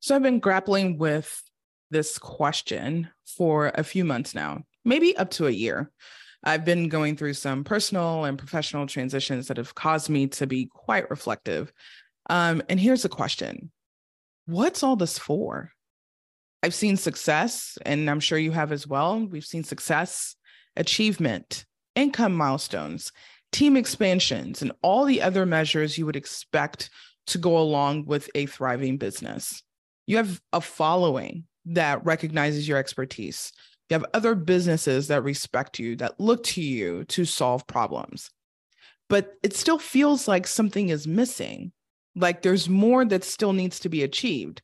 [0.00, 1.42] So I've been grappling with
[1.90, 5.90] this question for a few months now, maybe up to a year.
[6.44, 10.68] I've been going through some personal and professional transitions that have caused me to be
[10.72, 11.72] quite reflective.
[12.30, 13.70] Um, and here's the question
[14.46, 15.72] What's all this for?
[16.62, 19.24] I've seen success, and I'm sure you have as well.
[19.24, 20.36] We've seen success,
[20.76, 23.12] achievement, income milestones,
[23.52, 26.90] team expansions, and all the other measures you would expect
[27.28, 29.62] to go along with a thriving business.
[30.08, 33.52] You have a following that recognizes your expertise.
[33.90, 38.30] You have other businesses that respect you, that look to you to solve problems.
[39.10, 41.72] But it still feels like something is missing,
[42.16, 44.62] like there's more that still needs to be achieved.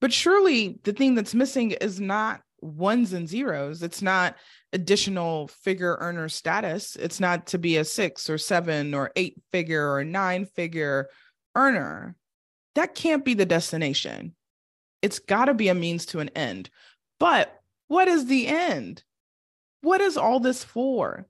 [0.00, 3.82] But surely the thing that's missing is not ones and zeros.
[3.82, 4.36] It's not
[4.72, 6.94] additional figure earner status.
[6.94, 11.08] It's not to be a six or seven or eight figure or nine figure
[11.56, 12.14] earner.
[12.76, 14.34] That can't be the destination.
[15.00, 16.68] It's got to be a means to an end.
[17.18, 17.58] But
[17.88, 19.02] what is the end?
[19.80, 21.26] What is all this for?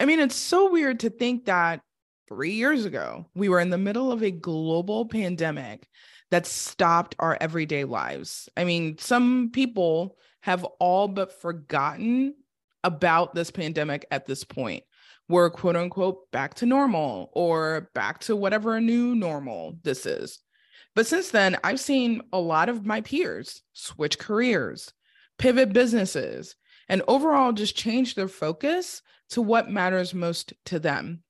[0.00, 1.82] I mean, it's so weird to think that
[2.26, 5.86] three years ago, we were in the middle of a global pandemic
[6.30, 8.48] that stopped our everyday lives.
[8.56, 12.34] I mean, some people have all but forgotten
[12.82, 14.84] about this pandemic at this point.
[15.28, 20.38] We're quote unquote back to normal or back to whatever a new normal this is.
[20.94, 24.92] But since then, I've seen a lot of my peers switch careers,
[25.38, 26.56] pivot businesses,
[26.88, 31.22] and overall just change their focus to what matters most to them.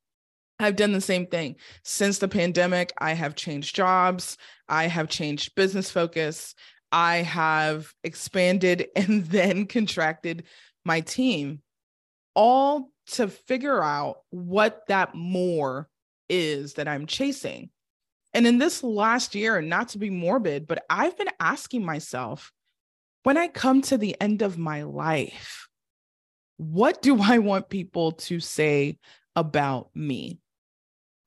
[0.59, 1.57] I've done the same thing.
[1.85, 4.37] Since the pandemic, I have changed jobs,
[4.69, 6.55] I have changed business focus,
[6.91, 10.45] I have expanded and then contracted
[10.85, 11.63] my team,
[12.35, 15.89] all to figure out what that more
[16.29, 17.71] is that I'm chasing.
[18.35, 22.53] And in this last year, not to be morbid, but I've been asking myself
[23.25, 25.69] when I come to the end of my life,
[26.57, 28.99] what do I want people to say
[29.37, 30.39] about me?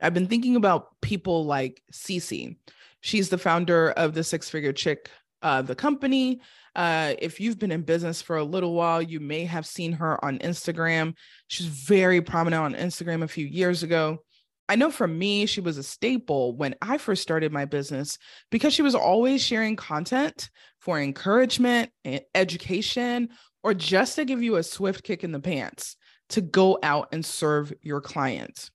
[0.02, 2.58] I've been thinking about people like Cece.
[3.02, 5.10] She's the founder of the Six Figure Chick,
[5.42, 6.42] uh, the company.
[6.76, 10.24] Uh, if you've been in business for a little while, you may have seen her
[10.24, 11.14] on Instagram.
[11.48, 14.25] She's very prominent on Instagram a few years ago.
[14.68, 18.18] I know for me, she was a staple when I first started my business
[18.50, 20.50] because she was always sharing content
[20.80, 23.30] for encouragement and education,
[23.64, 25.98] or just to give you a swift kick in the pants
[26.30, 28.72] to go out and serve your clients.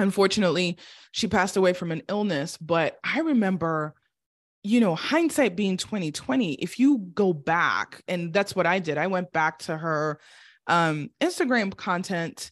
[0.00, 0.78] Unfortunately,
[1.12, 3.94] she passed away from an illness, but I remember
[4.64, 9.06] you know hindsight being 2020 if you go back and that's what i did i
[9.06, 10.18] went back to her
[10.66, 12.50] um instagram content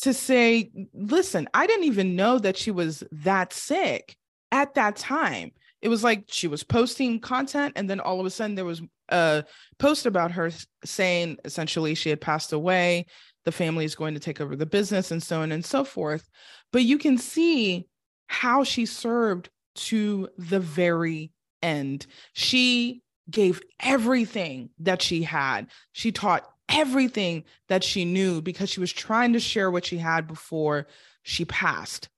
[0.00, 4.16] to say, listen, I didn't even know that she was that sick
[4.50, 5.52] at that time.
[5.82, 8.82] It was like she was posting content, and then all of a sudden there was
[9.08, 9.44] a
[9.78, 10.50] post about her
[10.84, 13.06] saying essentially she had passed away.
[13.44, 16.28] The family is going to take over the business, and so on and so forth.
[16.72, 17.86] But you can see
[18.26, 21.32] how she served to the very
[21.62, 22.06] end.
[22.34, 25.68] She gave everything that she had.
[25.92, 30.26] She taught everything that she knew because she was trying to share what she had
[30.26, 30.86] before
[31.22, 32.08] she passed.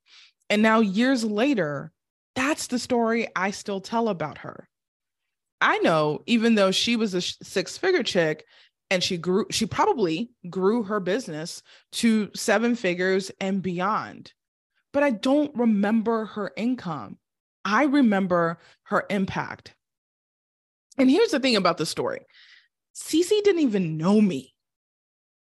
[0.50, 1.92] And now, years later,
[2.34, 4.68] that's the story I still tell about her.
[5.60, 8.44] I know, even though she was a six figure chick
[8.90, 14.32] and she grew, she probably grew her business to seven figures and beyond.
[14.92, 17.18] But I don't remember her income.
[17.64, 19.74] I remember her impact.
[20.98, 22.20] And here's the thing about the story
[22.94, 24.54] Cece didn't even know me.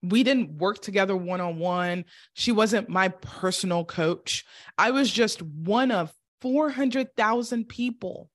[0.02, 2.04] We didn't work together one on one.
[2.34, 4.44] She wasn't my personal coach.
[4.78, 6.12] I was just one of
[6.42, 8.30] 400,000 people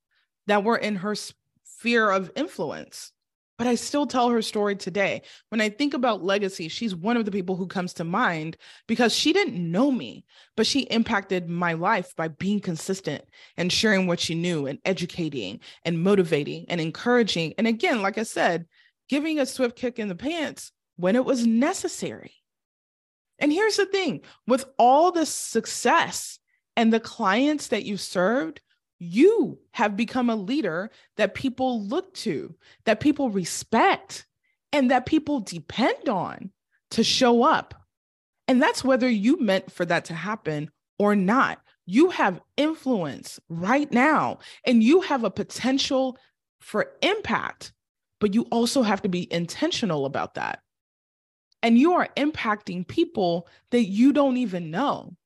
[0.47, 3.11] that were in her sphere of influence.
[3.57, 5.21] But I still tell her story today.
[5.49, 8.57] When I think about legacy, she's one of the people who comes to mind
[8.87, 10.25] because she didn't know me,
[10.57, 13.23] but she impacted my life by being consistent
[13.57, 17.53] and sharing what she knew and educating and motivating and encouraging.
[17.59, 18.65] And again, like I said,
[19.11, 22.31] giving a swift kick in the pants when it was necessary.
[23.39, 26.39] And here's the thing with all the success
[26.77, 28.61] and the clients that you served,
[28.99, 32.55] you have become a leader that people look to,
[32.85, 34.25] that people respect,
[34.71, 36.49] and that people depend on
[36.91, 37.73] to show up.
[38.47, 41.59] And that's whether you meant for that to happen or not.
[41.85, 46.17] You have influence right now, and you have a potential
[46.61, 47.73] for impact
[48.21, 50.61] but you also have to be intentional about that.
[51.63, 55.17] And you are impacting people that you don't even know.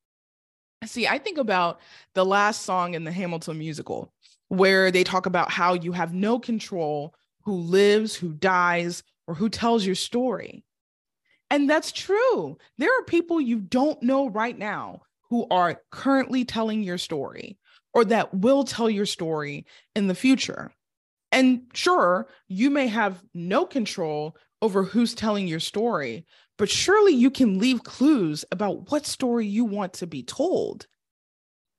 [0.85, 1.79] See, I think about
[2.13, 4.11] the last song in the Hamilton musical
[4.47, 7.13] where they talk about how you have no control
[7.43, 10.63] who lives, who dies, or who tells your story.
[11.49, 12.57] And that's true.
[12.77, 17.57] There are people you don't know right now who are currently telling your story
[17.93, 19.65] or that will tell your story
[19.95, 20.71] in the future.
[21.35, 26.25] And sure, you may have no control over who's telling your story,
[26.57, 30.87] but surely you can leave clues about what story you want to be told.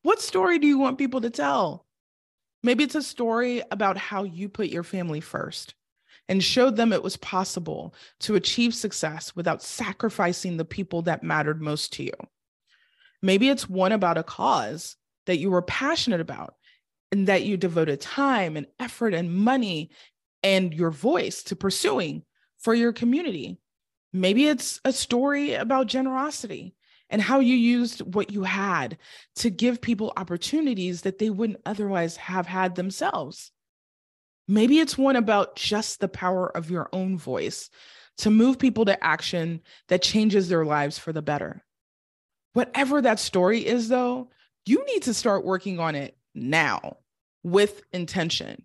[0.03, 1.87] What story do you want people to tell?
[2.63, 5.75] Maybe it's a story about how you put your family first
[6.29, 11.63] and showed them it was possible to achieve success without sacrificing the people that mattered
[11.63, 12.13] most to you.
[13.23, 16.57] Maybe it's one about a cause that you were passionate about
[17.13, 19.91] and that you devoted time and effort and money
[20.43, 22.23] and your voice to pursuing
[22.59, 23.59] for your community.
[24.13, 26.75] Maybe it's a story about generosity
[27.11, 28.99] and how you used what you had
[29.37, 33.53] to give people opportunities that they wouldn't otherwise have had themselves.
[34.49, 37.69] Maybe it's one about just the power of your own voice
[38.19, 41.65] to move people to action that changes their lives for the better.
[42.55, 44.31] Whatever that story is, though,
[44.65, 46.99] you need to start working on it now
[47.43, 48.65] with intention.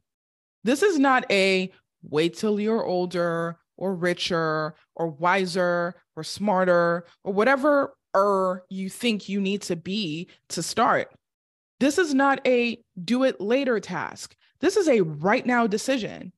[0.63, 1.71] This is not a
[2.03, 9.29] wait till you're older or richer or wiser or smarter or whatever er you think
[9.29, 11.11] you need to be to start.
[11.79, 14.35] This is not a do it later task.
[14.59, 16.31] This is a right now decision.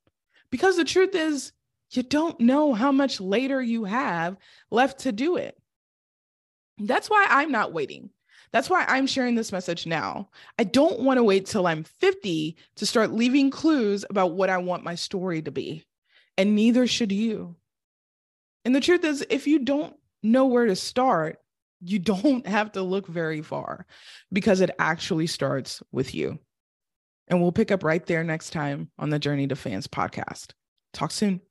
[0.49, 1.51] Because the truth is,
[1.91, 4.37] you don't know how much later you have
[4.71, 5.57] left to do it.
[6.77, 8.09] That's why I'm not waiting.
[8.53, 10.29] That's why I'm sharing this message now.
[10.59, 14.59] I don't want to wait till I'm 50 to start leaving clues about what I
[14.59, 15.83] want my story to be.
[16.37, 17.55] And neither should you.
[18.63, 21.39] And the truth is, if you don't know where to start,
[21.81, 23.87] you don't have to look very far
[24.31, 26.39] because it actually starts with you.
[27.27, 30.51] And we'll pick up right there next time on the Journey to Fans podcast.
[30.93, 31.41] Talk soon.